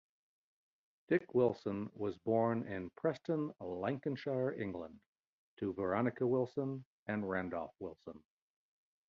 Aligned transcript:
Dick 1.09 1.35
Wilson 1.35 1.91
was 1.93 2.17
born 2.17 2.63
In 2.65 2.89
Preston, 2.97 3.53
Lancashire, 3.59 4.51
England, 4.59 4.99
to 5.57 5.73
Veronica 5.73 6.25
Wilson 6.25 6.83
and 7.05 7.23
Randolf 7.29 7.75
Wilson. 7.77 8.23